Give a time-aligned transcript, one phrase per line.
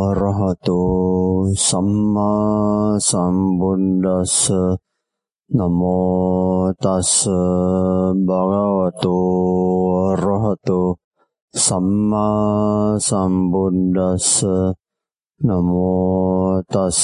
[0.01, 4.39] අරහතෝ සම්මා සම්බුද්දස්ස
[5.49, 7.13] නමෝ තස්
[8.27, 9.23] භගවතෝ
[10.05, 10.89] අරහතෝ
[11.53, 14.43] සම්මා සම්බුද්දස්ස
[15.41, 17.01] නමෝ තස්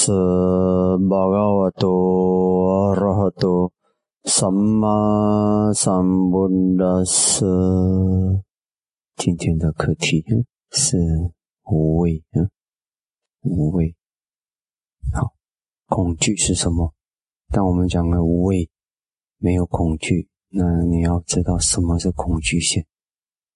[1.02, 2.02] භගවතෝ
[2.82, 3.62] අරහතෝ
[4.26, 7.46] 什么三不拉斯？
[9.14, 10.24] 今天的课题
[10.72, 10.98] 是
[11.70, 12.50] 无畏，嗯，
[13.42, 13.94] 无畏。
[15.14, 15.32] 好，
[15.86, 16.92] 恐惧是什么？
[17.50, 18.68] 当我们讲了无畏，
[19.38, 22.84] 没有恐惧，那你要知道什么是恐惧线？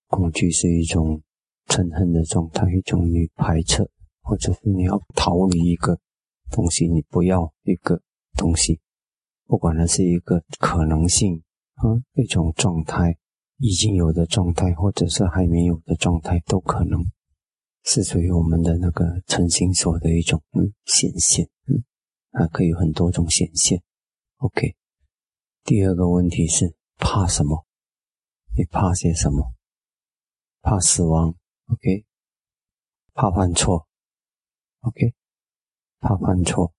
[0.07, 1.21] 恐惧是一种
[1.67, 3.91] 憎恨的状态，一种你排斥，
[4.23, 5.99] 或者是你要逃离一个
[6.49, 8.01] 东西，你不要一个
[8.37, 8.81] 东西。
[9.51, 11.43] 不管那是一个可能性
[11.75, 11.83] 啊，
[12.13, 13.19] 一种状态，
[13.57, 17.05] 已经有的状态，或者是还没有的状态，都可能
[17.83, 21.83] 是属于我们的那个成心所的一种嗯显现，嗯，
[22.31, 23.83] 还可以有很多种显现。
[24.37, 24.77] OK，
[25.65, 27.67] 第二个问题是怕什么？
[28.57, 29.53] 你怕些什么？
[30.63, 31.35] 怕死亡
[31.67, 32.07] ？OK，
[33.15, 33.89] 怕犯错
[34.83, 35.13] ？OK，
[35.99, 36.73] 怕犯错。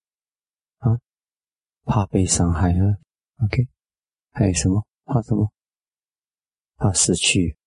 [1.91, 2.95] 怕被伤害啊
[3.43, 3.67] ，OK，
[4.31, 4.87] 还有什么？
[5.03, 5.51] 怕什么？
[6.77, 7.57] 怕失去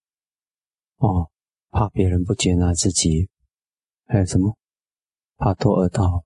[0.97, 1.31] 哦，
[1.69, 3.29] 怕别人不接纳自己，
[4.07, 4.57] 还有什么？
[5.37, 6.25] 怕堕恶道，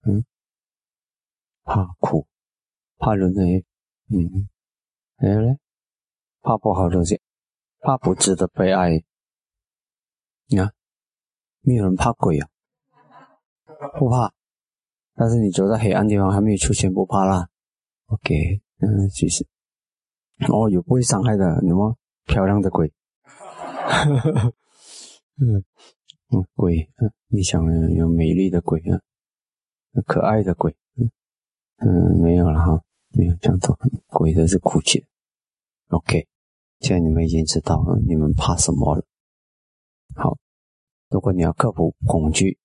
[0.00, 0.24] 嗯，
[1.62, 2.26] 怕苦，
[2.98, 3.64] 怕轮回，
[4.08, 4.48] 嗯，
[5.14, 5.56] 还有呢？
[6.40, 7.22] 怕不好东西，
[7.78, 8.90] 怕不值得被爱。
[10.46, 10.74] 你看，
[11.60, 12.50] 没有人怕鬼啊，
[14.00, 14.34] 不怕。
[15.14, 17.48] 但是你走在黑暗地方还没有出现，不怕啦。
[18.06, 19.46] OK，嗯，其实
[20.48, 22.92] 哦，有不会伤害的，什么漂亮的鬼，
[25.40, 25.64] 嗯
[26.30, 29.00] 嗯，鬼，嗯，你想有美丽的鬼啊，
[30.06, 31.10] 可爱的鬼，嗯
[31.78, 35.06] 嗯，没有了哈，没有讲到鬼的是苦解。
[35.88, 36.26] OK，
[36.80, 39.04] 现在你们已经知道了，你们怕什么了。
[40.16, 40.36] 好，
[41.08, 42.58] 如果你要克服恐惧，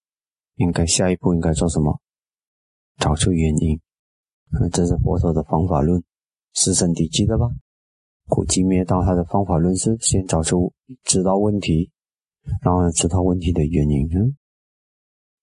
[0.56, 2.02] 应该下一步应该做什么？
[3.00, 3.80] 找出原因，
[4.52, 6.04] 那这是佛陀的方法论，
[6.54, 7.46] 是身体记得吧？
[8.28, 10.72] 苦集灭道，他的方法论是先找出
[11.04, 11.92] 知道问题，
[12.62, 14.06] 然后知道问题的原因。
[14.14, 14.38] 嗯，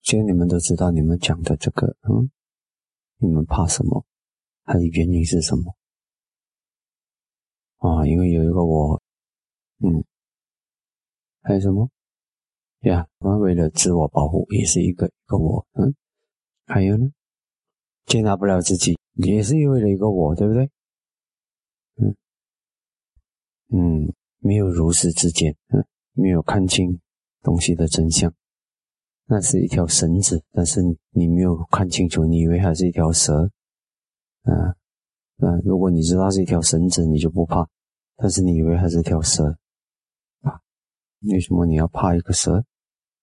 [0.03, 2.31] 现在你们都知道，你们讲的这个，嗯，
[3.17, 4.05] 你们怕什么？
[4.65, 5.75] 它的原因是什么？
[7.79, 9.03] 啊，因为有一个我，
[9.79, 10.05] 嗯，
[11.43, 11.91] 还有什么？
[12.81, 15.95] 呀，为了自我保护，也是一个一个我，嗯，
[16.67, 17.11] 还有呢？
[18.07, 20.71] 接纳不了自己，也是因为了一个我，对不对？
[21.97, 22.17] 嗯
[23.73, 27.01] 嗯，没有如实之见，嗯，没有看清
[27.43, 28.33] 东西的真相。
[29.27, 30.81] 那是一条绳子，但是
[31.11, 33.51] 你没有看清楚，你以为它是一条蛇，
[34.43, 34.55] 啊
[35.39, 35.59] 啊！
[35.65, 37.65] 如果你知道是一条绳子，你就不怕；
[38.15, 39.59] 但是你以为它是一条蛇，
[40.43, 40.61] 啊，
[41.23, 42.65] 为什么你要怕一个蛇？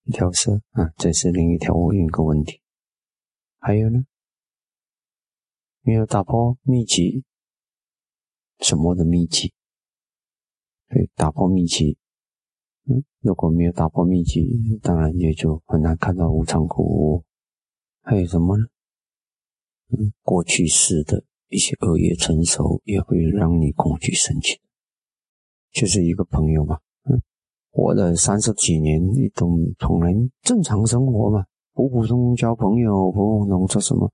[0.02, 2.60] 一条蛇啊，这是另一条另一个问题。
[3.58, 4.04] 还有呢？
[5.86, 7.24] 没有打破秘籍，
[8.60, 9.52] 什么的秘籍？
[10.88, 11.98] 对，打破秘籍。
[12.86, 14.48] 嗯，如果没有打破秘籍，
[14.82, 17.22] 当然也就很难看到无常苦。
[18.00, 18.64] 还有什么呢？
[19.90, 24.58] 嗯，过去式的一些恶业成熟，也会让你恐惧生起。
[25.70, 26.80] 就是一个朋友嘛，
[27.10, 27.20] 嗯，
[27.70, 29.46] 活了三十几年，你都
[29.78, 31.44] 从来正常生活嘛，
[31.74, 34.10] 普普通通交朋友，普普通通做什么？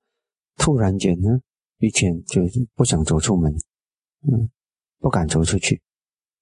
[0.56, 1.41] 突然间呢？
[1.80, 3.50] 以前就是不想走出门，
[4.22, 4.50] 嗯，
[4.98, 5.80] 不敢走出去，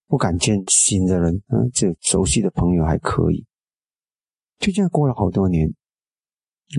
[0.08, 3.46] 不敢见新的人，嗯，只有熟悉的朋友还可以。
[4.58, 5.68] 就这样过了好多年，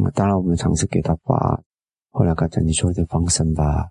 [0.03, 1.63] 啊，当然我们尝试给他发，
[2.09, 3.89] 后来刚才你说的放生吧，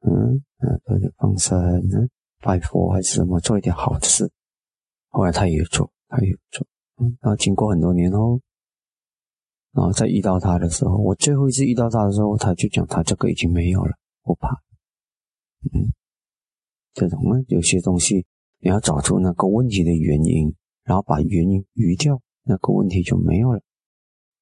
[0.00, 2.10] 嗯嗯，做点放生，
[2.42, 4.28] 拜佛还是什么，做一点好事。
[5.10, 6.66] 后来他也做，他也做，
[6.96, 8.40] 嗯，然后经过很多年后。
[9.72, 13.92] 然后再遇到他的时候，我最后一次遇到他的时候，他就讲他这个已经没有了，
[14.22, 14.48] 不怕。
[15.72, 15.92] 嗯，
[16.94, 18.26] 这种呢，有些东西
[18.58, 23.60] 你要找出那个问题的原因，然后把原因移掉，那个问题就没有了。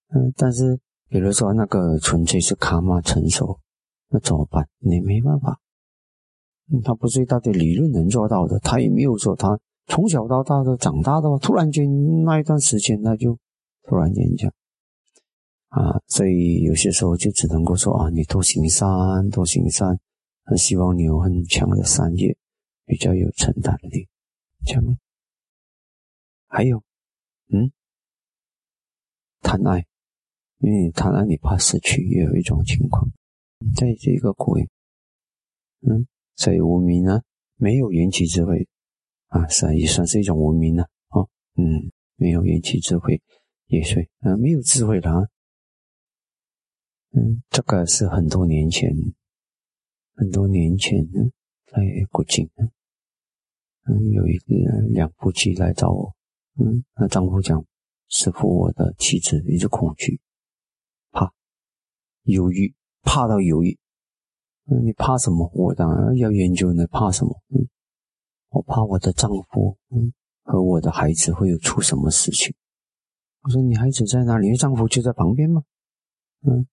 [0.08, 3.60] 嗯，但是比如说那个纯粹是卡玛成熟，
[4.08, 4.68] 那怎么办？
[4.78, 5.60] 你没办法。
[6.84, 11.86] 他不是一大堆理论能做到的，他也没有说他从小到大都长大的话，突然间
[12.24, 13.38] 那一段时间他就
[13.84, 14.52] 突然间讲。
[15.68, 18.88] 啊，所以有些时候就只能够说啊，你多行善，
[19.30, 19.98] 多行善，
[20.44, 22.36] 很希望你有很强的善业，
[22.86, 24.08] 比较有承担力，
[24.64, 24.98] 这样
[26.46, 26.82] 还有，
[27.52, 27.70] 嗯，
[29.42, 29.84] 贪爱，
[30.58, 33.06] 因为你贪爱，你怕失去，也有一种情况，
[33.76, 34.56] 在这个苦，
[35.80, 37.20] 嗯，所以无名呢，
[37.56, 38.66] 没有缘起智慧
[39.26, 43.20] 啊，算也算是一种无明了哦，嗯，没有缘起智慧
[43.66, 45.28] 也是啊，没有智慧的啊，
[47.50, 48.90] 这个是很多年前，
[50.14, 51.06] 很多年前
[51.66, 52.50] 在古晋，
[53.86, 54.54] 嗯，有一个
[54.90, 56.14] 两夫妻来找我。
[56.56, 57.64] 嗯，那丈夫讲
[58.08, 60.20] ：“师傅，我的妻子一直恐惧、
[61.12, 61.32] 怕、
[62.24, 63.78] 犹豫，怕到犹豫。
[64.66, 65.50] 嗯，你怕什么？
[65.54, 67.40] 我当然要研究，你怕什么？
[67.48, 67.68] 嗯，
[68.50, 70.12] 我怕我的丈夫，嗯，
[70.42, 72.54] 和我的孩子会有出什么事情。
[73.42, 74.50] 我说：你孩子在哪里？
[74.50, 75.62] 你丈夫就在旁边吗？
[76.42, 76.66] 嗯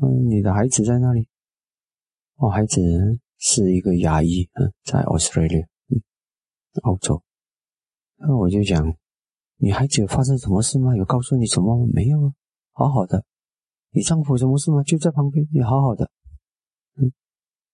[0.00, 1.28] 嗯，你的孩子在哪里？
[2.36, 2.80] 我孩子
[3.38, 6.00] 是一个牙医，嗯，在 Australia，嗯，
[6.82, 7.22] 澳洲。
[8.16, 8.94] 那我就讲。”
[9.60, 10.96] 你孩子有发生什么事吗？
[10.96, 11.90] 有告诉你什么吗？
[11.92, 12.32] 没有啊，
[12.70, 13.24] 好好的。
[13.90, 14.84] 你丈夫什么事吗？
[14.84, 16.08] 就在旁边，也好好的。
[16.94, 17.10] 嗯，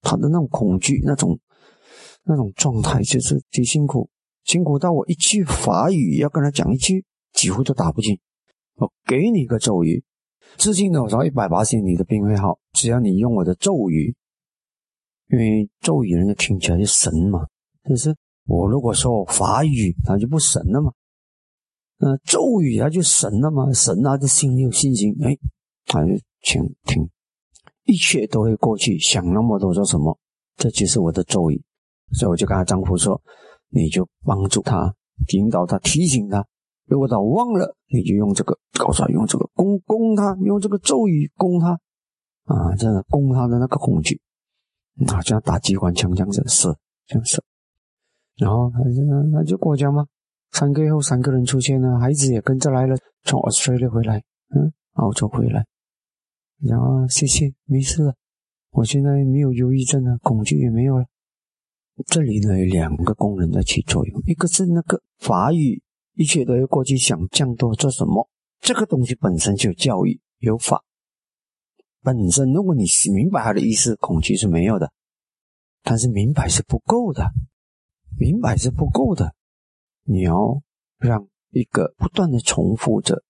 [0.01, 1.39] 他的那种恐惧，那种
[2.23, 4.09] 那种状态，就是挺辛苦，
[4.45, 7.05] 辛苦到我一句法语要跟他讲一句，
[7.35, 8.19] 几乎都打不进。
[8.77, 10.03] 我给你一个咒语，
[10.57, 14.15] 自信的我说一百八十你的病会好，只要你用我的咒语，
[15.31, 17.47] 因为咒语人家听起来就神嘛。
[17.83, 18.15] 但是
[18.47, 20.93] 我如果说法语，他就不神了嘛。
[21.99, 25.37] 那咒语他就神了嘛，神他就心里有信心，哎，
[25.87, 26.13] 他就
[26.43, 27.09] 请听，
[27.85, 28.99] 一切都会过去。
[28.99, 30.19] 想那么多做什么？
[30.57, 31.63] 这就是我的咒语。
[32.13, 33.21] 所以我就跟他丈夫说
[33.71, 34.95] ：“你就帮助他，
[35.33, 36.47] 引导他，提醒他。
[36.87, 41.71] 如果他忘了，你就用这个，告诉他用这个攻攻他，用这个咒语攻他
[42.45, 44.21] 啊，这样攻他的那个恐惧
[45.07, 46.77] 啊，像打机关枪这样子射，
[47.07, 47.43] 这样射。
[48.37, 49.03] 然后他就
[49.33, 50.07] 那就过奖嘛。”
[50.53, 54.23] 三个月后，三个人出现了，孩子也跟着来了，从 Australia 回来，
[54.55, 55.67] 嗯，澳洲回来，
[56.63, 58.15] 然后谢谢，没事了，
[58.71, 61.07] 我现在没有忧郁症了，恐惧也没有了。
[62.07, 65.83] 这里呢有两个功能在起作用，一个是那个法语，
[66.15, 68.29] 一切都要过去想降多做什么，
[68.61, 70.85] 这个东西本身就有教育，有法，
[72.03, 74.93] 本身如果你明白它的意思，恐惧是没有的，
[75.83, 77.31] 但是明白是不够的，
[78.17, 79.35] 明白是不够的。
[80.05, 80.63] 你要
[80.99, 83.25] 让一个不断的重复着，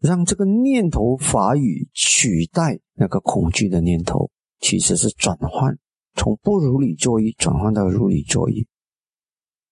[0.00, 5.78] 让这个念头法语取代那个恐惧的念头，其实是转换，
[6.14, 8.66] 从不如理作意转换到如理作意。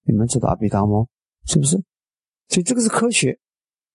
[0.02, 1.08] 你们知道阿毗达摩
[1.46, 1.82] 是不是？
[2.49, 3.38] 所以这个是科学，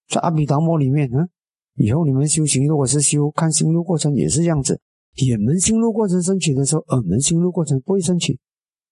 [0.08, 1.28] 在阿毗达摩里面呢，
[1.76, 4.82] 以后你们修行如果是修看心路过程也是这样子，
[5.16, 8.40] 眼门心路过程升起的时候，耳门心路过程不会升起。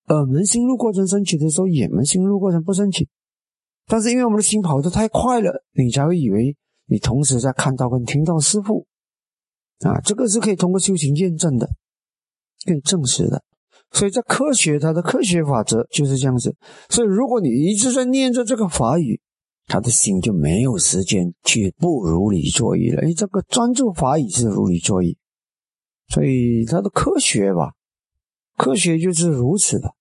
[0.07, 3.09] 耳门心路过程升起的时候，眼门心路过程不升起。
[3.87, 6.55] 但是因为我们的心跑得太快了，你才会以为
[6.87, 8.85] 你同时在看到跟听到师傅
[9.79, 11.69] 啊，这个是可以通过修行验证的，
[12.65, 13.43] 可以证实的。
[13.91, 16.55] 所以在科学，它的科学法则就是这样子。
[16.89, 19.21] 所以如果你一直在念着这个法语，
[19.67, 23.01] 他的心就没有时间去不如理作意了。
[23.01, 25.17] 哎，这个专注法语是如理作意，
[26.07, 27.73] 所以它的科学吧，
[28.55, 29.93] 科学就是如此的。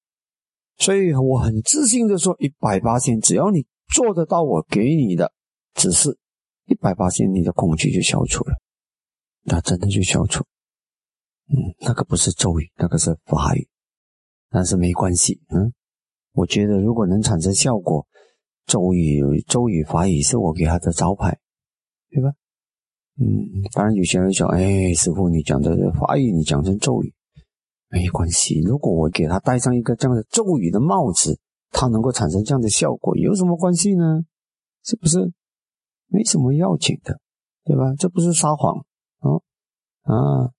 [0.78, 5.32] 所以我很自信的说，一百八千，只要你做得到，我给你的
[5.74, 6.16] 指示，
[6.66, 8.54] 一百八千，你的恐惧就消除了，
[9.42, 10.44] 那真的就消除。
[11.48, 13.68] 嗯，那个不是咒语，那个是法语，
[14.50, 15.40] 但是没关系。
[15.48, 15.72] 嗯，
[16.34, 18.06] 我觉得如果能产生效果，
[18.66, 21.38] 咒语、咒语、法语是我给他的招牌，
[22.10, 22.32] 对吧？
[23.18, 27.14] 嗯，当然有些人讲，哎，师傅，你讲的法语，你讲成咒语。
[27.88, 31.38] 没关系，如果我给他戴上一个这样的咒语的帽子，
[31.70, 34.22] 他能够产生这样的效果，有什么关系呢？
[34.84, 35.32] 是不是？
[36.08, 37.20] 没什么要紧的，
[37.64, 37.94] 对吧？
[37.98, 38.84] 这不是撒谎
[39.20, 39.30] 啊
[40.02, 40.50] 啊！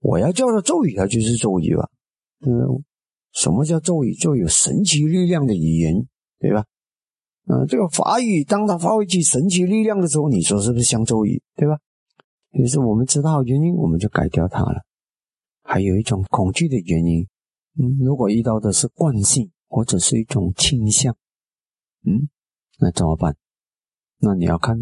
[0.00, 1.88] 我要叫他咒语，他就是咒语吧？
[2.40, 2.82] 嗯，
[3.32, 4.14] 什么叫咒语？
[4.14, 6.06] 就有神奇力量的语言，
[6.40, 6.64] 对吧？
[7.46, 11.78] 嗯，这个法语当他发挥起神奇力量的时候，你说是不是像咒语，对吧？
[12.50, 14.82] 于是我们知道原因，我们就改掉它了。
[15.62, 17.26] 还有一种恐惧的原因，
[17.78, 21.16] 嗯，如果遇到的是惯性或者是一种倾向，
[22.04, 22.28] 嗯，
[22.78, 23.36] 那怎么办？
[24.18, 24.78] 那你要看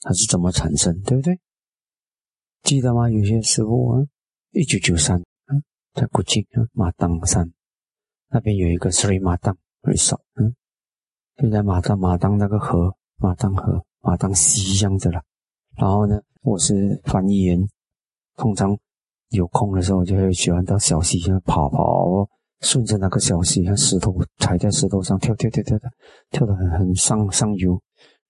[0.00, 1.38] 它是怎么产生，对不对？
[2.62, 3.08] 记得吗？
[3.08, 4.02] 有些师傅啊，
[4.50, 5.62] 一九九三，嗯，
[5.94, 7.52] 在古晋啊马当山
[8.28, 10.54] 那边有一个 Sri 马当 resort，嗯，
[11.38, 15.22] 就在马当马当那个河马当河马当溪这样子了。
[15.76, 17.66] 然后呢，我是翻译员，
[18.36, 18.76] 通常。
[19.30, 22.26] 有空的时候，就会喜欢到小溪上跑跑，
[22.62, 25.90] 顺着那个小溪，像石头踩在石头上跳跳跳跳的，
[26.30, 27.78] 跳得很很上上游。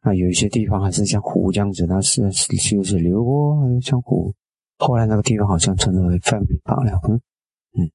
[0.01, 4.35] 啊，有一些地方还是像湖这样子，那是就是流过像湖。
[4.79, 7.15] 后来那个地方好像成了 family park 了，嗯
[7.79, 7.91] 嗯，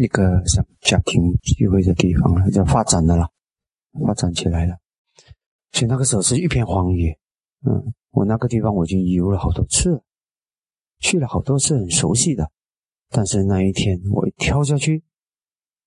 [0.00, 3.30] 一个像家庭聚会的地方了，就发展的了，
[4.04, 4.76] 发展起来了。
[5.72, 7.18] 所以那个时候是一片荒野，
[7.66, 10.02] 嗯，我那个地方我已经游了好多次，
[10.98, 12.50] 去了好多次，很熟悉的。
[13.10, 15.04] 但是那一天我一跳下去，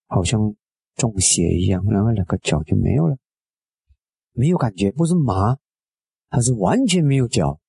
[0.07, 0.55] 好像
[0.95, 3.17] 中邪一样，然后两个脚就没有了，
[4.33, 5.57] 没有感觉，不是麻，
[6.29, 7.59] 它是完全没有脚。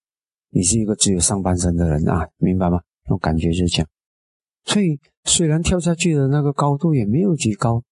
[0.51, 2.81] 你是一个只有上半身的人啊，明白吗？
[3.05, 3.89] 那种感觉就是这样。
[4.65, 7.83] 所以虽然跳下去的那个高度也没有几高，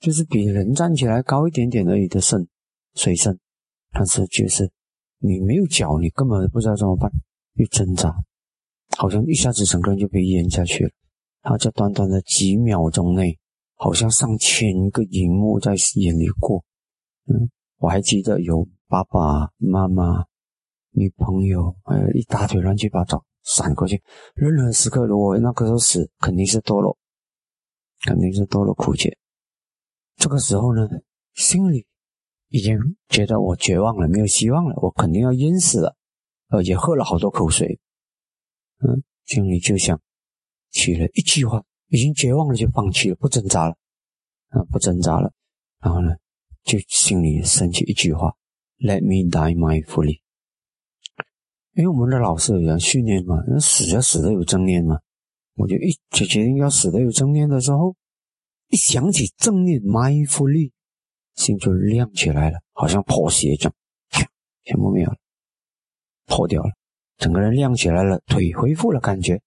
[0.00, 2.46] 就是比人站起来高一点点而已的深
[2.94, 3.38] 水深，
[3.92, 4.70] 但是就是
[5.18, 7.10] 你没有脚，你根本不知道怎么办，
[7.54, 8.14] 又挣扎，
[8.96, 10.90] 好像一下子整个人就被淹下去了。
[11.42, 13.38] 然后在短短的几秒钟内，
[13.74, 16.64] 好像上千个荧幕在眼里过。
[17.26, 20.24] 嗯，我还记得有爸爸妈妈。
[20.90, 24.02] 女朋友，还有一大堆乱七八糟闪过去。
[24.34, 26.98] 任何时刻，如果那个时候死，肯定是堕落，
[28.06, 29.16] 肯定是堕落苦劫。
[30.18, 30.82] 这个时候呢，
[31.34, 31.86] 心里
[32.48, 32.76] 已经
[33.08, 35.96] 觉得我绝望了，没有希望了，我肯定要淹死了，
[36.48, 37.78] 而且喝了好多口水。
[38.78, 40.00] 嗯，心里就想
[40.70, 43.76] 起了一句话：已经绝望了，就放弃了，不挣扎了，
[44.48, 45.32] 啊，不挣扎了。
[45.80, 46.16] 然后呢，
[46.64, 48.34] 就心里升起一句话
[48.78, 50.20] ：Let me die my fully。
[51.74, 54.98] 因为我们的老师有人训练嘛，那死要死的有正念嘛，
[55.54, 57.94] 我就一就决定要死的有正念的时候，
[58.68, 60.72] 一想起正念，mindfully，
[61.34, 63.72] 心就亮起来了，好像破鞋一样，
[64.64, 65.16] 全部没有了，
[66.26, 66.70] 破掉了，
[67.16, 69.40] 整个人亮起来了，腿恢复了感觉，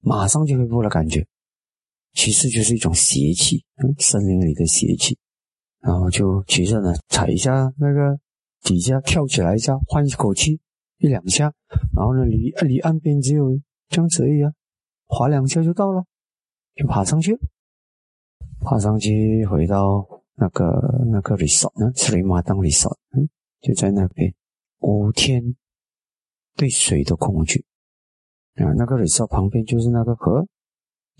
[0.00, 1.26] 马上就恢复了感觉，
[2.14, 5.18] 其实就是一种邪气，嗯，森林里的邪气，
[5.80, 8.18] 然后就骑着呢，踩一下那个
[8.62, 10.60] 底下，跳起来一下，换一口气。
[11.00, 11.54] 一两下，
[11.94, 13.56] 然后呢，离离岸边只有
[13.88, 14.50] 这样子而已啊，
[15.06, 16.04] 滑两下就到了，
[16.74, 17.38] 就爬上去，
[18.60, 20.64] 爬上去回到那个
[21.10, 23.28] 那个 resort 呢，斯里马当 resort，嗯，
[23.60, 24.34] 就在那边
[24.80, 25.56] 五天
[26.56, 27.64] 对水的恐惧
[28.54, 30.40] 啊，那个 resort 旁边就是那个河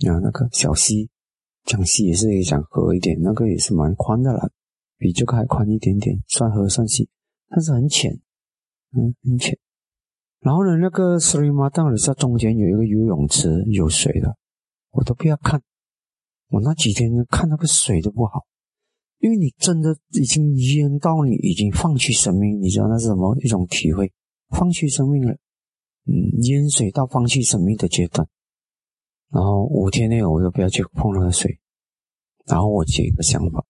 [0.07, 1.11] 啊，那个小溪，
[1.64, 4.50] 江溪也是讲河一点，那个也是蛮宽的了，
[4.97, 7.09] 比这个还宽一点点，算河算溪，
[7.49, 8.12] 但是很浅，
[8.97, 9.59] 嗯，很浅。
[10.40, 14.37] 然后呢，那个斯里马当里在中间有一个游泳池，有水的，
[14.90, 15.61] 我都不要看。
[16.49, 18.47] 我那几天看那个水都不好，
[19.19, 24.12] 因为你真的已经淹到你已经放弃生命，你知道那是什么一种体会？
[24.49, 25.33] 放弃生命了，
[26.07, 28.26] 嗯，淹水到放弃生命的阶段。
[29.31, 31.61] 然后五天内我都不要去碰那个水。
[32.47, 33.62] 然后我有一个想法，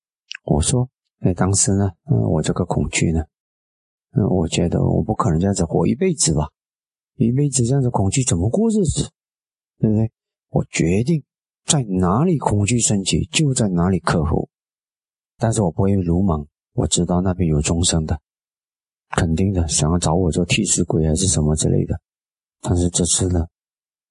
[0.44, 3.24] 我说，哎，当时呢，嗯，我这个恐惧呢，
[4.12, 6.48] 嗯，我觉得我不可能这样子活一辈子吧。
[7.16, 9.10] 一辈子这样子恐惧怎么过日子？
[9.80, 10.12] 对不对？
[10.50, 11.24] 我决定
[11.68, 14.48] 在哪里恐惧升起，就在哪里克服。
[15.36, 18.18] 但是我不会鲁莽，我知道那边有众生的，
[19.10, 22.00] 肯定的，想要找我做替死鬼还是什么之类的。
[22.62, 23.46] 但是这次呢，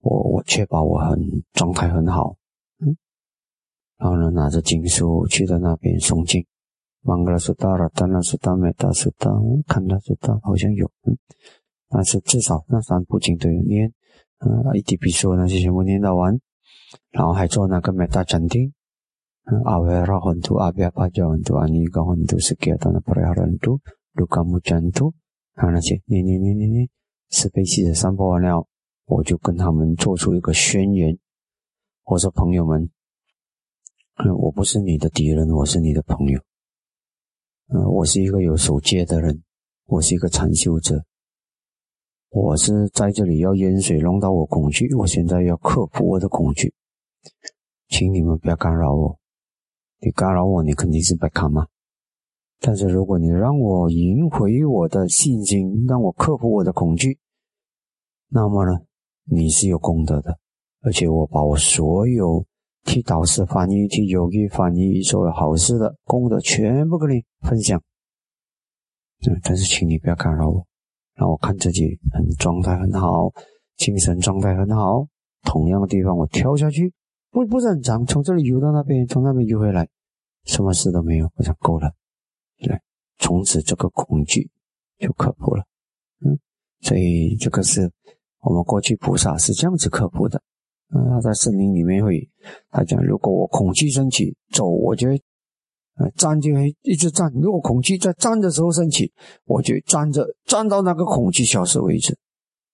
[0.01, 1.19] 我我确保我很
[1.53, 2.37] 状态很好，
[2.79, 2.95] 嗯，
[3.97, 6.45] 然后呢，拿着经书去到那边诵经，
[7.01, 9.31] 曼格拉苏达了，丹拉苏达美达苏达，
[9.67, 11.17] 看拉苏达好像有，嗯。
[11.89, 13.91] 但是至少那三部经都有念，
[14.37, 16.39] 呃，一滴笔说那些全部念到完，
[17.11, 18.73] 然后还做那个 meta 禅定，
[19.65, 23.79] 阿维拉混图阿比亚巴加混图阿尼嘎混图是给他那布拉混图
[24.13, 25.13] 卢卡木禅图，
[25.55, 26.89] 还有那些念念念念念，
[27.29, 28.67] 慈悲喜的三播完了，
[29.05, 31.17] 我就跟他们做出一个宣言，
[32.03, 32.89] 我说朋友们，
[34.25, 36.39] 嗯，我不是你的敌人，我是你的朋友，
[37.69, 39.43] 嗯，我是一个有守戒的人，
[39.85, 41.03] 我是一个禅修者。
[42.29, 46.73] 我是在这里要淹水弄到我恐惧，我现在要克服我的恐惧，
[47.89, 49.19] 请你们不要干扰我。
[49.99, 51.67] 你干扰我，你肯定是白看嘛。
[52.59, 57.19] 但是如果你让我赢回我的信心，让我克服我的恐惧，
[58.29, 58.79] 那么呢，
[59.25, 60.39] 你是有功德的。
[60.81, 62.45] 而且我把我所有
[62.83, 67.81] 替导师翻译、替有意翻译所有好事的功德全部跟你分享。
[69.27, 70.65] 嗯，但是请你不要干扰我。
[71.15, 73.31] 让我看自己很状态很好，
[73.75, 75.07] 精神状态很好。
[75.43, 76.93] 同样的地方，我跳下去，
[77.37, 79.87] 不不是很长，从这里游到那边，从那边游回来，
[80.45, 81.91] 什么事都没有，我想够了。
[82.67, 82.81] 来，
[83.19, 84.49] 从此这个恐惧
[84.97, 85.63] 就克服了。
[86.25, 86.39] 嗯，
[86.81, 87.91] 所以这个是
[88.39, 90.41] 我们过去菩萨是这样子克服的。
[90.89, 92.27] 嗯，他在森林里面会，
[92.71, 97.31] 他讲，如果我恐惧升起，走，我就呃，站就会一直站。
[97.35, 99.13] 如果恐惧在站的时候升起，
[99.45, 102.17] 我就站着，站到那个恐惧消失为止。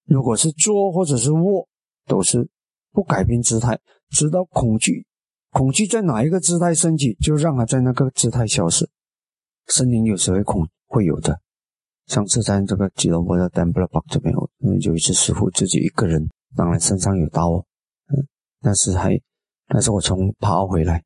[0.05, 1.67] 如果是坐或者是卧，
[2.05, 2.49] 都是
[2.93, 3.77] 不改变姿态，
[4.13, 5.07] 直到恐惧，
[5.49, 8.87] 恐惧在哪一个姿态升起，就让它在那个姿态消失。
[9.67, 11.41] 森林有时会恐会有的。
[12.05, 17.65] 上次在这个吉隆坡的 d e m b l e Park 这边，嗯，有一次师傅自己一个人，当然身上有刀，
[18.07, 18.27] 嗯，
[18.61, 19.19] 但是还，
[19.67, 21.03] 但是我从爬回来，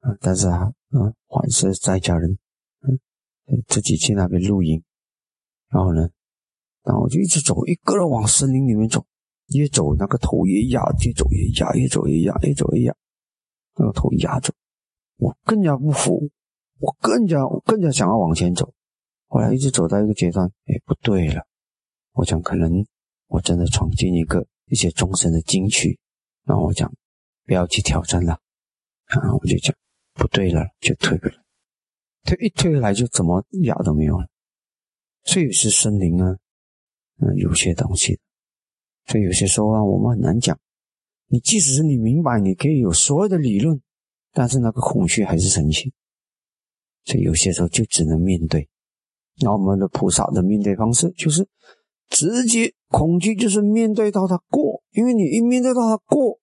[0.00, 2.36] 啊，但是啊，嗯，还是在家人，
[2.82, 4.82] 嗯，自己去那边露营，
[5.70, 6.08] 然后呢，
[6.82, 9.06] 然后我就一直走，一个人往森林里面走，
[9.54, 12.94] 越走那个头越压，越走越压，越走越压，越走越压，
[13.76, 14.52] 那个头压着，
[15.16, 16.30] 我更加不服，
[16.78, 18.72] 我更加，我更加想要往前走。
[19.28, 21.46] 后来一直走到一个阶段，哎，不对了，
[22.12, 22.84] 我讲可能
[23.28, 25.98] 我真的闯进一个一些终身的禁区，
[26.44, 26.92] 然后我讲
[27.46, 28.34] 不要去挑战了，
[29.06, 29.74] 啊，我就讲
[30.14, 31.36] 不对了，就退回来，
[32.24, 34.26] 退一退回来就怎么牙都没有了。
[35.24, 36.36] 所以是森林啊，
[37.20, 38.18] 嗯，有些东西，
[39.06, 40.58] 所以有些时候啊，我们很难讲。
[41.26, 43.80] 你即使是你明白，你可以有所有的理论，
[44.32, 45.92] 但是那个恐惧还是神奇，
[47.04, 48.68] 所以有些时候就只能面对。
[49.40, 51.48] 那我们的菩萨的面对方式就是
[52.10, 56.38] 直接恐惧，就是面对到他过，因为你一面对到他过，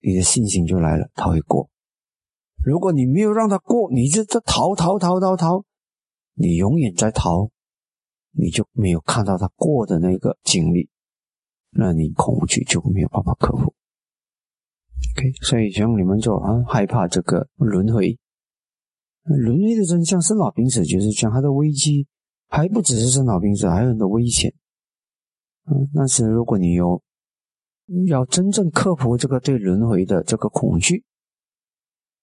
[0.00, 1.70] 你的信心就来了，他会过。
[2.64, 5.64] 如果你没有让他过，你就在逃逃逃逃逃，
[6.34, 7.48] 你永远在逃，
[8.32, 10.90] 你就没有看到他过的那个经历，
[11.70, 13.74] 那你恐惧就没有办法克服。
[15.16, 18.18] OK，所以像你们就啊害怕这个轮回。
[19.24, 22.06] 轮回的真相，生老病死就是讲它的危机，
[22.48, 24.52] 还不只是生老病死，还有很多危险。
[25.66, 27.02] 嗯，但是如果你有
[28.08, 31.04] 要真正克服这个对轮回的这个恐惧，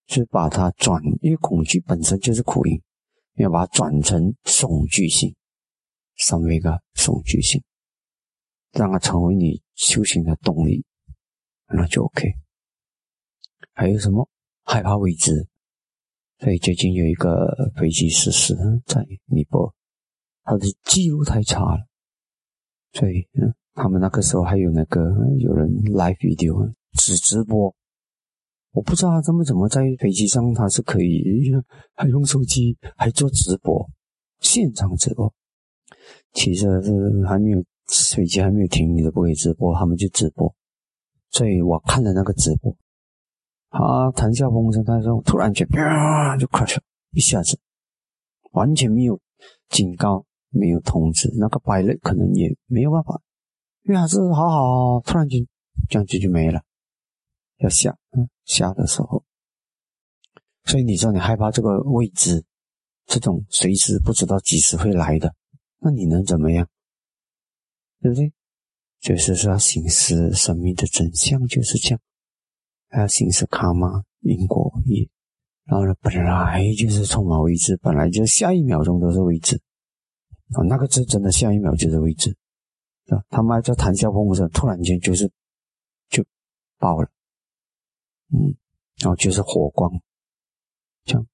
[0.08, 2.82] 是把它转，因为恐惧本身就是苦因，
[3.36, 5.36] 要把它转成恐惧性，
[6.16, 7.62] 上面一个恐惧性，
[8.74, 10.86] 让它成为你修行的动力，
[11.68, 12.34] 那就 OK。
[13.74, 14.28] 还有什么
[14.64, 15.48] 害怕未知？
[16.40, 19.74] 所以最近有一个飞机失事在尼泊尔，
[20.44, 21.88] 他的记录太差了。
[22.94, 25.02] 所以，嗯，他们那个时候还有那个
[25.40, 27.76] 有人 live video 只直播，
[28.72, 31.52] 我不知道他们怎么在飞机上他是可以
[31.96, 33.90] 还用手机还做直播，
[34.40, 35.34] 现场直播。
[36.34, 36.92] 其实是
[37.26, 37.64] 还没有
[38.16, 40.54] 飞机还没有停，你都不可以直播，他们就直播。
[41.30, 42.76] 所以我看了那个直播。
[43.70, 47.60] 他谈笑风生，他说突然间啪就 crash 了，一下子
[48.52, 49.20] 完全没有
[49.70, 53.22] 警告，没有通知，那个摆类可能也没有办法，
[53.84, 55.46] 因为还是好好，突然间
[55.90, 56.62] 这样子就没了，
[57.58, 59.24] 要下，嗯，下的时候，
[60.64, 62.46] 所以你说你害怕这个未知，
[63.06, 65.36] 这种随时不知道几时会来的，
[65.80, 66.68] 那你能怎么样？
[68.02, 68.34] 对不对？
[69.00, 72.00] 就是说，行使生命的真相就是这样。
[72.90, 75.08] 还有形式卡嘛，因果业，
[75.66, 79.62] 然后呢，本来就是充满未知，本来就下一秒钟都是未知
[80.54, 82.36] 啊，那个字真的下一秒就是未知
[83.08, 83.22] 啊。
[83.30, 85.30] 他们还在谈笑风生，突然间就是
[86.10, 86.26] 就
[86.80, 87.10] 爆了，
[88.34, 88.56] 嗯，
[89.00, 89.92] 然后就是火光，
[91.04, 91.28] 这样。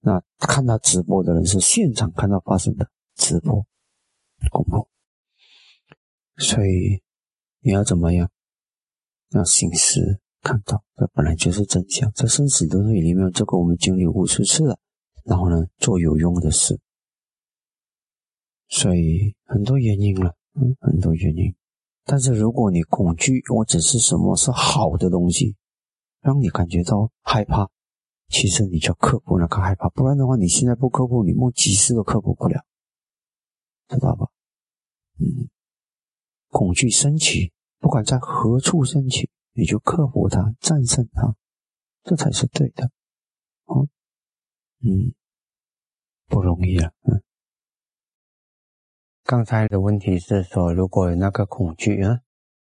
[0.00, 3.66] 那看他直播的人是现场看到发生的直播，
[4.50, 4.88] 恐怖。
[6.38, 7.02] 所以
[7.60, 8.30] 你要怎么样？
[9.30, 10.20] 要心思。
[10.42, 12.12] 看到，这本来就是真相。
[12.12, 14.78] 在生死轮回里面，这个我们经历无数次了。
[15.24, 16.78] 然后呢，做有用的事。
[18.68, 21.52] 所以很多原因了，嗯，很多原因。
[22.04, 25.56] 但是如果你恐惧，或者是什么是好的东西，
[26.20, 27.68] 让你感觉到害怕，
[28.28, 29.88] 其实你就克服那个害怕。
[29.88, 32.64] 不然的话，你现在不克服，你梦几世都克服不了，
[33.88, 34.28] 知道吧？
[35.18, 35.48] 嗯，
[36.56, 39.28] 恐惧升起，不管在何处升起。
[39.52, 41.34] 你就克服它，战胜它，
[42.02, 42.84] 这才是对的。
[43.64, 43.76] 啊，
[44.80, 45.12] 嗯，
[46.28, 46.90] 不容易啊。
[47.02, 47.22] 嗯，
[49.22, 52.20] 刚才的问题是说，如果那个恐惧啊，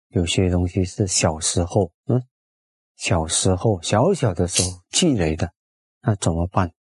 [0.09, 2.21] 有些东西是小时候，嗯，
[2.97, 5.53] 小时候小小的时候积累的，
[6.01, 6.73] 那怎么办？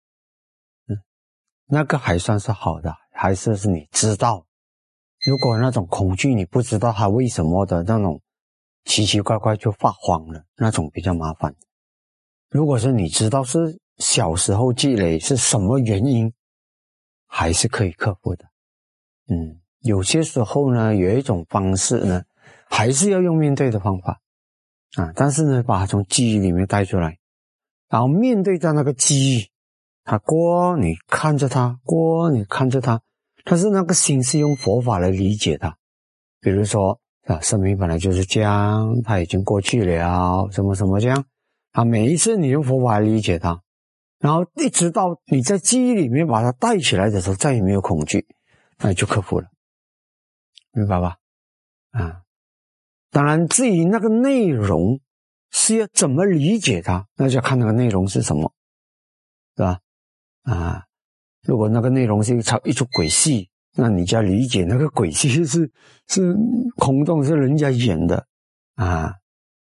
[0.88, 0.98] 嗯，
[1.66, 4.48] 那个还算是好的，还是是你知道。
[5.26, 8.22] 如果那种恐惧你不知道它为什么的那种。
[8.86, 11.56] 奇奇怪怪就发慌了，那种比较麻烦。
[12.50, 16.34] 如果是你知道是小时候积累是什么原因，
[17.26, 18.44] 还是可以克服的。
[19.30, 22.24] 嗯，有些时候呢，有一种方式呢，
[22.70, 24.20] 还是要用面对的方法
[24.98, 27.18] 啊，但是呢，把它从记忆里面带出来，
[27.88, 29.50] 然后面对着那个记忆，
[30.04, 33.02] 他过你看着他过你看着他，
[33.44, 35.78] 但是那个心是用佛法来理解它。
[36.40, 41.26] 比如说啊，生命本来就是这样，它已经过去了，什么什么这样
[41.72, 43.62] 啊，每一次你用佛法来理解它，
[44.20, 48.28] 然后一直到你在记忆里面把它带起来的时候，再也没有恐惧，
[48.80, 49.48] 那就克服了，
[50.72, 51.18] 明白吧？
[51.92, 52.22] 啊，
[53.12, 55.00] 当然至于那个内容。
[55.56, 57.08] 是要怎么理解它？
[57.16, 58.52] 那就看那个内容是什么，
[59.56, 59.80] 是吧？
[60.42, 60.86] 啊，
[61.44, 65.72] 如果那个内容是一场一出鬼戏，那你就要理解那个鬼戏是
[66.08, 66.36] 是
[66.78, 68.26] 空洞，是人家演的
[68.76, 69.16] 啊，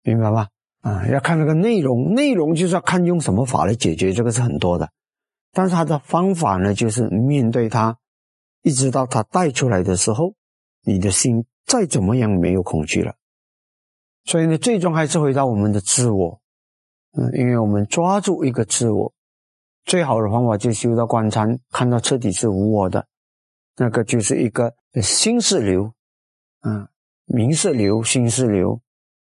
[0.04, 0.48] 明白吧？
[0.82, 4.90] 啊，要看那个内容，内容就是要看用什么法来解决，这个是很多的。
[5.52, 7.98] 但是他的方法呢，就是面对他，
[8.62, 10.36] 一直到他带出来的时候，
[10.84, 13.16] 你的心再怎么样没有恐惧了。
[14.24, 16.40] 所以呢，最终还是回到我们的自我，
[17.18, 19.14] 嗯，因为我们抓住一个自我，
[19.88, 23.08] 最好的方法就修到观禅，看到彻底是无我的，
[23.78, 24.72] 那个就是一个
[25.02, 25.92] 心是流，
[26.62, 26.88] 嗯，
[27.26, 28.80] 名是流，心是流，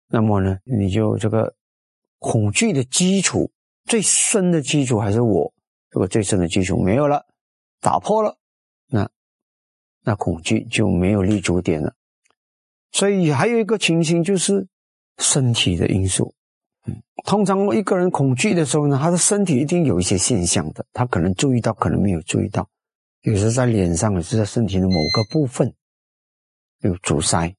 [0.08, 1.54] 那么呢，你就这个
[2.18, 3.52] 恐惧的基础
[3.84, 5.54] 最深的基础还是我，
[5.92, 7.28] 这个最深的基础没有了，
[7.80, 8.36] 打破了，
[8.88, 9.08] 那
[10.02, 11.94] 那恐惧就没有立足点了。
[12.92, 14.68] 所以还有一个情形就是。
[15.18, 16.35] 身体的因素，
[17.26, 22.70] 通常一个人恐惧的时候呢，他的身体一定有一些现象的，他可能注意到，可能没有注意到，
[23.22, 25.74] 有时在脸上，有时在身体的某个部分
[26.82, 27.56] 有阻塞，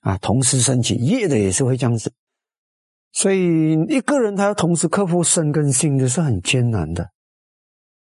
[0.00, 2.12] 啊，同时升起夜的也是会这样子，
[3.10, 7.10] 所以一个人他要同时克服身跟心的是很艰难的，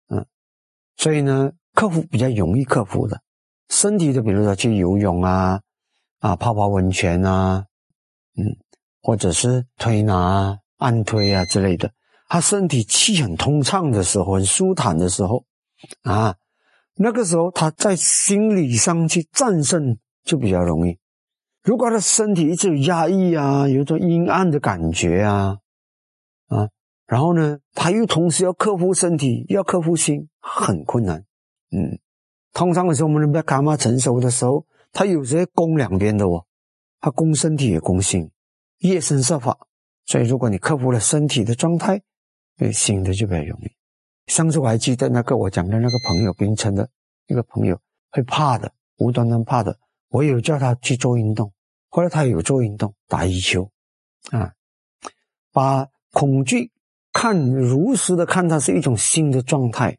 [0.09, 0.24] 嗯，
[0.96, 3.20] 所以呢，克服比较容易克服的，
[3.68, 5.61] 身体的，比如说去游泳啊，
[6.20, 7.66] 啊，泡泡温泉啊。
[8.38, 8.55] 嗯，
[9.07, 11.92] 或者是推拿、按推啊之类的，
[12.29, 15.45] 他身体气很通畅的时候，很舒坦的时候，
[16.03, 16.35] 啊，
[16.97, 20.99] 那个时候他在心理上去战胜就比较容易。
[21.62, 25.59] 如果他的身体一直有压抑啊，有一种阴暗的感觉啊，
[26.49, 26.69] 啊，
[27.07, 31.25] 然后呢，他又同时要克服身体，要克服心，很困难。
[31.71, 31.97] 嗯，
[32.53, 36.45] 通常的时候，我们的伽马成熟的时候，他有时候攻两边的哦。
[36.99, 38.29] 他攻身体也攻心，
[38.87, 39.59] 夜深设法。
[40.07, 42.01] 所以，如果你克服了身体的状态，
[42.57, 43.70] 对醒的就比较容易。
[44.27, 46.88] 上次我还记得那个我讲的那个朋友，冰城的
[47.27, 49.79] 一个朋友，会怕的，无端端怕的。
[50.09, 51.53] 我有叫他去做运动，
[51.88, 53.70] 后来他有做运动，打羽球，
[54.31, 54.53] 啊，
[55.53, 56.70] 把恐惧
[57.12, 59.99] 看如实的看，它是一种新的状态，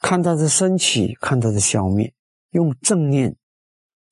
[0.00, 2.12] 看它的升起，看它的消灭，
[2.52, 3.36] 用正念。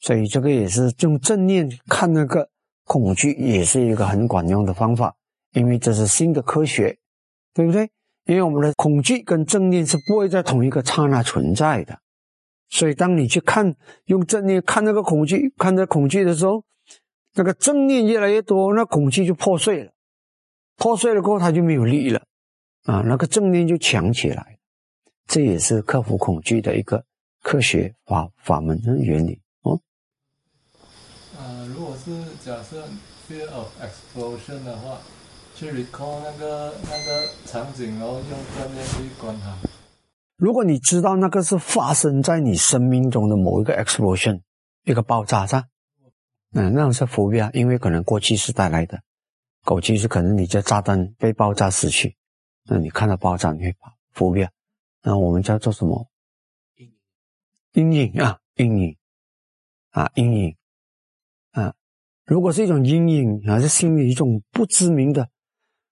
[0.00, 2.50] 所以这个也是用正念看那个
[2.86, 5.14] 恐惧，也是一个很管用的方法，
[5.52, 6.96] 因为这是新的科学，
[7.52, 7.90] 对不对？
[8.26, 11.98] 因为我们的恐惧跟正念是不会在同一个刹那存在的，
[12.68, 13.74] 所以当你去看
[14.06, 16.64] 用正念看那个恐惧，看那恐惧的时候，
[17.34, 19.92] 那个正念越来越多，那恐惧就破碎了，
[20.76, 22.22] 破碎了过后它就没有力了，
[22.84, 24.58] 啊，那个正念就强起来，
[25.26, 27.04] 这也是克服恐惧的一个
[27.42, 29.40] 科学法法门的原理。
[31.98, 32.12] 是
[32.46, 32.84] 假设
[33.28, 35.00] fear of explosion 的话，
[35.56, 39.52] 去 recall 那个那个场景，然后用正念去观它。
[40.36, 44.42] 如果你知道那个是发生在你生命中的某一个 explosion，
[44.84, 45.64] 一个爆炸，是吧？
[46.52, 49.02] 嗯，那种是伏笔啊，因为可能过去是带来的，
[49.64, 52.16] 过去是可能你这炸弹被爆炸死去，
[52.66, 54.50] 那你看到爆炸你会怕伏笔啊？
[55.02, 56.08] 那我们叫做什么？
[57.72, 58.96] 阴影啊，阴影
[59.90, 60.56] 啊，阴影。
[62.26, 65.28] 如果是一种阴影，还是心里一种不知名的，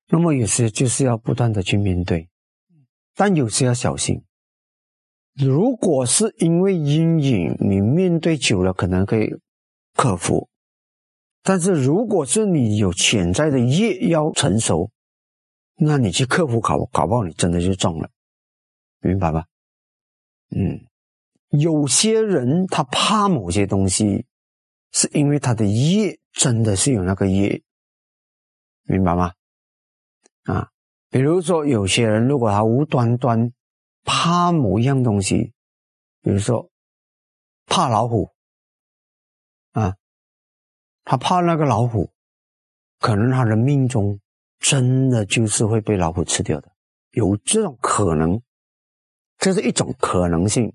[0.09, 2.29] 那么有些就是要不断的去面对，
[3.15, 4.21] 但有些要小心。
[5.35, 9.33] 如果是因为阴影，你面对久了可能可以
[9.95, 10.49] 克服，
[11.43, 14.91] 但是如果是你有潜在的业要成熟，
[15.77, 18.11] 那你去克服搞搞不好你真的就中了，
[19.01, 19.47] 明白吧？
[20.51, 20.81] 嗯，
[21.51, 24.27] 有些人他怕某些东西。
[24.97, 27.63] 是因为他的业真的是有那个业，
[28.83, 29.33] 明白吗？
[30.43, 30.69] 啊，
[31.09, 33.53] 比如说有些人如果他无端端
[34.03, 35.55] 怕某一样东西，
[36.21, 36.69] 比如说
[37.67, 38.29] 怕老虎，
[39.73, 39.97] 啊，
[41.05, 42.11] 他怕那个老虎，
[42.99, 44.21] 可能他的命中
[44.59, 46.71] 真的就是会被老虎吃掉的，
[47.13, 48.43] 有这种可能，
[49.39, 50.75] 这是一种可能性。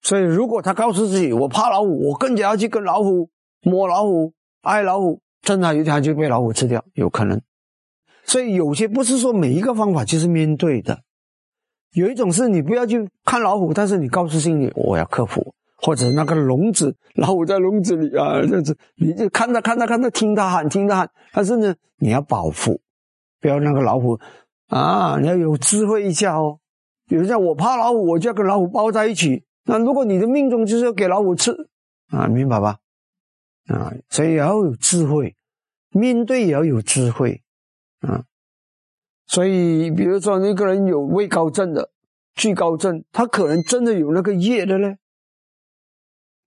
[0.00, 7.40] 所以，如果他告诉自己我怕老虎，我更加要去跟老虎摸老虎、爱老虎，真的有一天就被老虎吃掉，有可能。
[8.24, 11.00] 所以，有些不是说每一个方法就是面对的，
[11.92, 22.80] 有一种是你不要去看老虎，但是你告诉心里我要克服，或者那个笼子，老虎在笼子里啊，这样子，你就看它看它看它，听它喊听它喊，但是呢，你要保护，
[23.40, 24.18] 不要那个老虎
[24.68, 26.58] 啊，你要有智慧一下哦。
[27.06, 29.44] 比如像我怕老虎，我就要跟老虎抱在一起。
[29.66, 31.52] 那如果你的命中就是要给老虎吃
[32.08, 32.78] 啊，明白吧？
[33.66, 35.36] 啊，所以要有智慧，
[35.90, 37.42] 面对也要有智慧
[38.00, 38.24] 啊。
[39.26, 41.90] 所以，比如说那个人有畏高症的、
[42.34, 44.94] 惧高症，他可能真的有那个业的呢。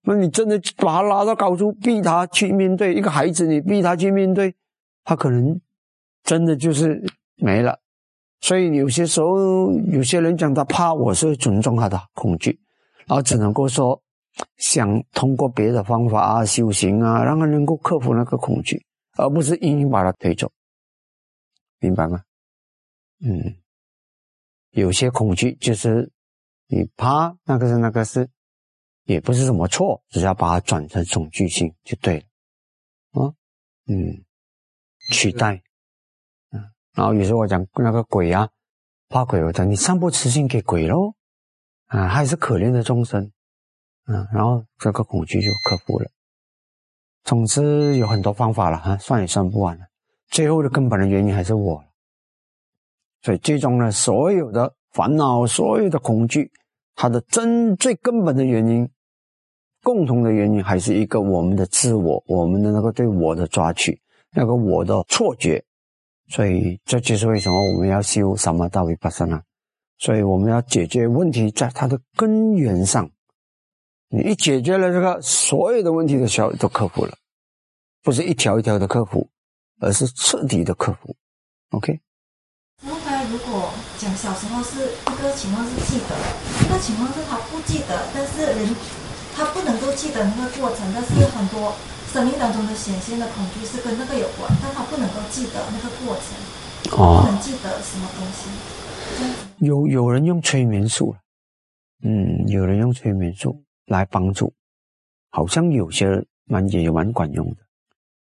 [0.03, 4.55] 那你真的把他拉到高处，逼他去面对一个孩子，你逼他去面对，
[5.03, 5.59] 他可能
[6.23, 7.03] 真的就是
[7.35, 7.79] 没了。
[8.39, 12.59] 所以有些时候，有些人讲他怕，我是尊重他的恐惧，
[13.07, 14.01] 然后只能够说
[14.57, 18.85] 想通过别的方法啊、修行啊，让他能够克服那个恐惧，
[19.17, 20.51] 而不是硬硬把他推走，
[21.79, 22.23] 明白吗？
[23.19, 23.57] 嗯，
[24.71, 26.11] 有些恐惧就是
[26.67, 28.29] 你怕那个是那个是，
[29.05, 33.33] 也不是什么错，只要把它转成恐惧性就对了，啊，
[33.87, 34.23] 嗯，
[35.11, 35.63] 取代。
[36.51, 36.71] 嗯。
[36.93, 38.49] 然后有时候我讲那个鬼啊，
[39.09, 41.15] 怕鬼，我讲你散播慈心给鬼喽，
[41.85, 43.31] 啊，还是可怜的众生，
[44.07, 46.09] 嗯，然后这个恐惧就克服了。
[47.23, 49.85] 总之有很多方法了哈，算也算不完了。
[50.29, 51.83] 最后的根本的原因还是我，
[53.21, 56.49] 所以最终呢，所有的烦恼、所有的恐惧，
[56.95, 58.89] 它的真最根本的原因，
[59.83, 65.61] 共同的原因还是一个我们的自我，我们的那个对我的抓取，那个我的错觉。
[66.29, 69.41] 所以这就是为什么我们要修什么道维巴萨呢？
[69.97, 73.09] 所以我们要解决问题在它的根源上。
[74.09, 77.15] 你一解决了这个，所有的问题都小都克服了，
[78.03, 79.29] 不是一条一条的克服，
[79.79, 81.15] 而是彻底的克服。
[81.71, 81.99] OK。
[82.83, 86.15] 然后他如果讲小时候是一个情况是记得，
[86.65, 88.75] 一个情况是他不记得，但是人
[89.35, 91.73] 他不能够记得那个过程，但是很多。
[92.07, 98.47] 生命当中的显现的恐惧是跟那个有关，但他不能够记得那个过程，哦不能记得什么东西。
[99.57, 101.13] 有有人用催眠术
[102.03, 104.53] 嗯，有人用催眠术来帮助，
[105.31, 107.57] 好像有些蛮也蛮管用的。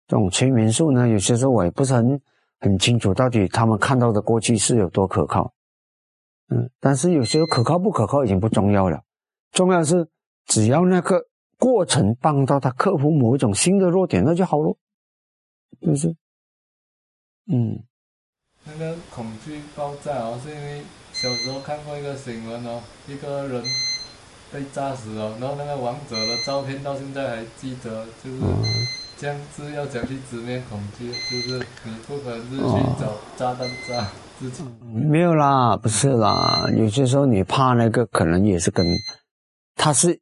[0.08, 2.22] 这种催眠术呢，有些时候我也不是很
[2.60, 5.54] 很清楚，到底他们看到的过去是有多可靠。
[6.50, 9.02] 嗯，但是有些可靠不可靠已经不重要了，
[9.52, 10.08] 重要的是
[10.46, 11.26] 只要那个。
[11.60, 14.76] 过程帮到他克服某一种新的弱点，那就好了，
[15.82, 16.14] 是不是？
[17.48, 17.82] 嗯。
[18.66, 20.82] 那个恐惧爆炸哦，是因为
[21.14, 23.64] 小时候看过一个新闻哦，一个人
[24.54, 28.38] 被炸死了，然后那个王者的照片到现在还记得，就是
[29.18, 34.08] 这样子要讲去直面恐惧，就是你不可能是去找炸弹炸
[34.40, 34.64] 自己。
[34.94, 38.86] 没有啦，不是啦，有些时候你怕那个，可能也是跟
[39.76, 40.20] 他是。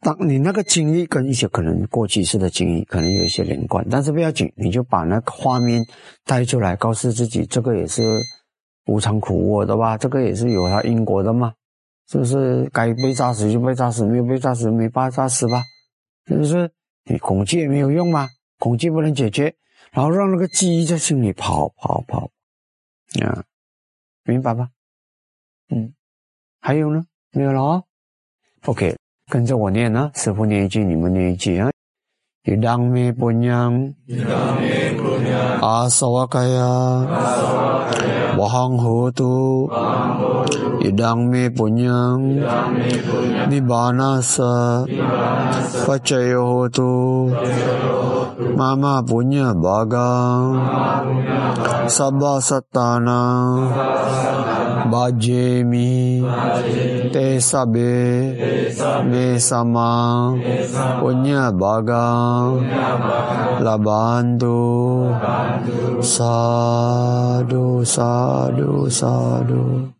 [0.00, 5.80] 当你那个经历跟一些可能过去式的经历可能有一些连贯，但是不要紧，你就把那个画面
[6.24, 8.02] 带出来，告诉自己这个也是
[8.86, 11.52] 无常苦我的吧，这个也是有它因果的嘛，
[12.08, 12.68] 是不是？
[12.70, 15.62] 该被炸死就被炸死，没有被炸死没法炸死吧？
[16.26, 16.70] 是不是？
[17.04, 19.54] 你恐惧也没有用嘛，恐惧不能解决，
[19.92, 22.30] 然后让那个记忆在心里跑跑跑，
[23.22, 23.44] 啊，
[24.24, 24.70] 明白吧？
[25.70, 25.94] 嗯，
[26.60, 27.04] 还有呢？
[27.32, 27.82] 没有了啊
[28.64, 28.96] ？OK。
[29.28, 31.72] 跟着我念呢，师傅念一句，你们念一句啊。
[32.44, 33.92] Idang me punyang
[35.60, 37.04] asawakaya.
[38.36, 39.66] Wahang hotu
[40.84, 42.40] idang me punyang.
[43.48, 44.84] Nibanasa.
[45.86, 47.32] Pacayo hotu
[48.56, 50.60] mama punya bagang
[51.88, 53.24] sabah satana
[54.92, 56.20] bajemi
[57.12, 57.96] te sabe
[59.08, 60.32] me sama
[61.00, 62.60] punya bagang
[63.64, 65.08] labantu
[66.02, 69.90] sadu sadu sadu